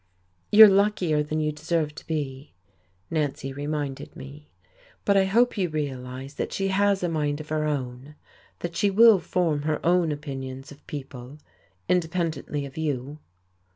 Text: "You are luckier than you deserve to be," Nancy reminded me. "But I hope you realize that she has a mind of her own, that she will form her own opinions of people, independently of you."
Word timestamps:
"You 0.51 0.65
are 0.65 0.67
luckier 0.67 1.21
than 1.21 1.41
you 1.41 1.51
deserve 1.51 1.93
to 1.93 2.07
be," 2.07 2.55
Nancy 3.11 3.53
reminded 3.53 4.15
me. 4.15 4.49
"But 5.05 5.15
I 5.15 5.25
hope 5.25 5.59
you 5.59 5.69
realize 5.69 6.33
that 6.33 6.51
she 6.51 6.69
has 6.69 7.03
a 7.03 7.07
mind 7.07 7.39
of 7.39 7.49
her 7.49 7.65
own, 7.65 8.15
that 8.61 8.75
she 8.75 8.89
will 8.89 9.19
form 9.19 9.61
her 9.61 9.79
own 9.85 10.11
opinions 10.11 10.71
of 10.71 10.87
people, 10.87 11.37
independently 11.87 12.65
of 12.65 12.77
you." 12.79 13.19